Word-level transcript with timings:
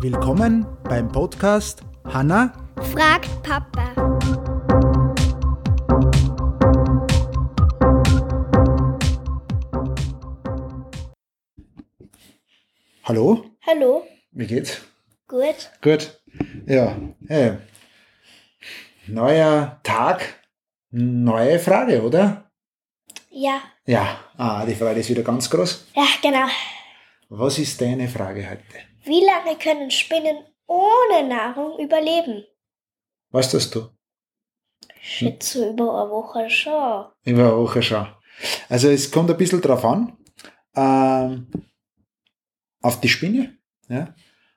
Willkommen 0.00 0.66
beim 0.84 1.08
Podcast 1.08 1.82
Hanna 2.04 2.52
fragt 2.92 3.42
Papa. 3.42 3.92
Hallo, 13.04 13.44
Hallo, 13.66 14.06
wie 14.32 14.46
geht's? 14.46 14.80
gut. 15.26 15.70
Gut. 15.82 16.20
Ja, 16.66 16.96
hey. 17.26 17.58
neuer 19.06 19.80
Tag, 19.82 20.42
neue 20.90 21.58
Frage, 21.58 22.02
oder? 22.02 22.50
Ja, 23.30 23.60
Ja, 23.86 24.18
ah, 24.36 24.64
die 24.66 24.74
Frage 24.74 25.00
ist 25.00 25.08
wieder 25.08 25.22
ganz 25.22 25.48
groß. 25.48 25.86
ja, 25.94 26.04
genau. 26.22 26.46
Was 27.30 27.58
ist 27.58 27.78
deine 27.82 28.08
Frage 28.08 28.48
heute? 28.48 28.62
Wie 29.04 29.22
lange 29.22 29.58
können 29.58 29.90
Spinnen 29.90 30.46
ohne 30.66 31.28
Nahrung 31.28 31.78
überleben? 31.78 32.44
Weißt 33.30 33.52
das 33.52 33.68
du? 33.68 33.90
Schätze 34.98 35.70
über 35.70 36.02
eine 36.02 36.10
Woche 36.10 36.48
schon. 36.48 37.04
Über 37.24 37.48
eine 37.48 37.56
Woche 37.56 37.82
schon. 37.82 38.06
Also 38.70 38.88
es 38.88 39.10
kommt 39.10 39.30
ein 39.30 39.36
bisschen 39.36 39.60
drauf 39.60 39.84
an, 39.84 40.16
ähm, 40.74 41.48
auf 42.80 42.98
die 43.00 43.10
Spinne. 43.10 43.58
Ja. 43.90 44.14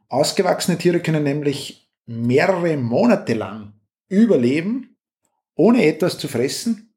Ausgewachsene 0.08 0.78
Tiere 0.78 1.02
können 1.02 1.23
nämlich 1.23 1.90
mehrere 2.06 2.78
Monate 2.78 3.34
lang 3.34 3.73
überleben, 4.08 4.98
ohne 5.56 5.86
etwas 5.86 6.17
zu 6.17 6.30
fressen. 6.30 6.94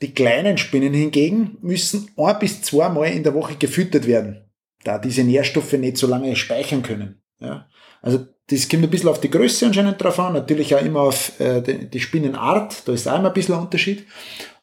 Die 0.00 0.14
kleinen 0.14 0.56
Spinnen 0.56 0.94
hingegen 0.94 1.58
müssen 1.60 2.10
ein 2.16 2.38
bis 2.38 2.62
zweimal 2.62 3.10
in 3.10 3.22
der 3.22 3.34
Woche 3.34 3.56
gefüttert 3.56 4.06
werden, 4.06 4.45
da 4.86 4.98
diese 4.98 5.24
Nährstoffe 5.24 5.72
nicht 5.72 5.96
so 5.96 6.06
lange 6.06 6.36
speichern 6.36 6.82
können. 6.82 7.20
Ja. 7.40 7.68
Also 8.02 8.26
das 8.48 8.68
kommt 8.68 8.84
ein 8.84 8.90
bisschen 8.90 9.08
auf 9.08 9.20
die 9.20 9.30
Größe 9.30 9.66
anscheinend 9.66 10.00
drauf 10.02 10.20
an, 10.20 10.34
natürlich 10.34 10.74
auch 10.74 10.84
immer 10.84 11.00
auf 11.00 11.40
äh, 11.40 11.60
die, 11.60 12.00
Spinnenart, 12.00 12.86
da 12.86 12.92
ist 12.92 13.08
auch 13.08 13.18
immer 13.18 13.28
ein 13.28 13.34
bisschen 13.34 13.56
ein 13.56 13.62
Unterschied. 13.62 14.06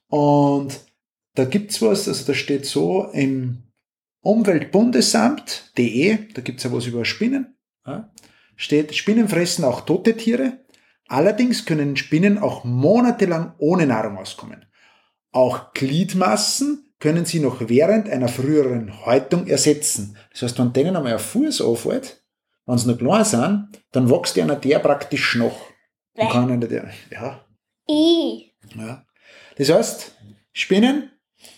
Und 0.08 0.80
da 1.36 1.44
gibt's 1.46 1.82
was, 1.82 2.08
also 2.08 2.26
da 2.26 2.34
steht 2.34 2.66
so 2.66 3.10
im 3.12 3.64
Umweltbundesamt.de, 4.22 6.18
da 6.34 6.42
gibt's 6.42 6.64
ja 6.64 6.72
was 6.72 6.86
über 6.86 7.04
Spinnen, 7.04 7.58
ja, 7.86 8.10
steht, 8.56 8.96
Spinnen 8.96 9.28
fressen 9.28 9.66
auch 9.66 9.82
tote 9.82 10.16
Tiere, 10.16 10.60
allerdings 11.08 11.66
können 11.66 11.98
Spinnen 11.98 12.38
auch 12.38 12.64
monatelang 12.64 13.56
ohne 13.58 13.86
Nahrung 13.86 14.18
auskommen. 14.18 14.66
Auch 15.32 15.74
Gliedmassen 15.74 16.83
können 17.04 17.26
sie 17.26 17.42
noch 17.42 17.58
während 17.60 18.10
einer 18.10 18.30
früheren 18.30 19.06
Häutung 19.06 19.46
ersetzen. 19.46 20.18
Das 20.32 20.42
heißt, 20.42 20.58
wenn 20.58 20.72
denen 20.72 20.96
einmal 20.96 21.12
ein 21.12 21.20
Fuß 21.20 21.60
auffällt, 21.60 22.24
wenn 22.66 22.78
sie 22.78 22.88
noch 22.88 22.98
klein 22.98 23.26
sind, 23.26 23.68
dann 23.92 24.10
wächst 24.10 24.40
einer 24.40 24.56
der 24.56 24.80
praktisch 24.80 25.36
noch. 25.36 25.66
Dann 26.14 26.30
kann 26.30 26.50
einer 26.50 26.66
der, 26.66 26.92
ja, 27.12 27.44
I. 27.90 28.54
ja. 28.78 29.06
Das 29.58 29.70
heißt, 29.70 30.16
Spinnen, 30.54 31.12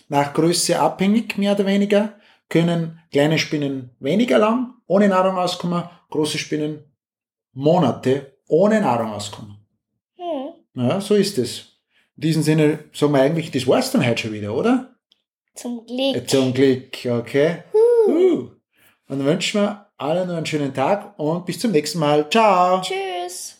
nach 0.08 0.34
Größe 0.34 0.80
abhängig, 0.80 1.38
mehr 1.38 1.52
oder 1.52 1.66
weniger, 1.66 2.18
können 2.48 2.98
kleine 3.12 3.38
Spinnen 3.38 3.90
weniger 4.00 4.38
lang 4.38 4.74
ohne 4.88 5.06
Nahrung 5.06 5.36
auskommen, 5.36 5.84
große 6.10 6.38
Spinnen 6.38 6.92
Monate 7.52 8.36
ohne 8.48 8.80
Nahrung 8.80 9.12
auskommen. 9.12 9.58
Hm. 10.16 10.54
Ja, 10.88 11.00
so 11.00 11.14
ist 11.14 11.38
es. 11.38 11.78
In 12.16 12.22
diesem 12.22 12.42
Sinne 12.42 12.80
sagen 12.92 13.12
wir 13.12 13.20
eigentlich, 13.20 13.52
das 13.52 13.68
war's 13.68 13.92
dann 13.92 14.04
heute 14.04 14.22
schon 14.22 14.32
wieder, 14.32 14.52
oder? 14.52 14.95
Zum 15.56 15.86
Glück. 15.86 16.28
Zum 16.28 16.52
Glück, 16.52 16.98
okay. 17.06 17.62
Uh. 18.06 18.50
Und 19.08 19.18
dann 19.18 19.24
wünschen 19.24 19.62
wir 19.62 19.86
allen 19.96 20.28
noch 20.28 20.36
einen 20.36 20.46
schönen 20.46 20.74
Tag 20.74 21.18
und 21.18 21.46
bis 21.46 21.58
zum 21.58 21.72
nächsten 21.72 21.98
Mal. 21.98 22.28
Ciao. 22.28 22.82
Tschüss. 22.82 23.55